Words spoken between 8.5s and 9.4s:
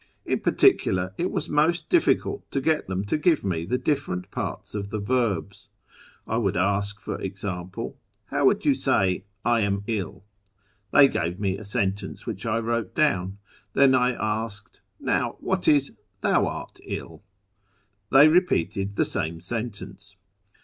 you say,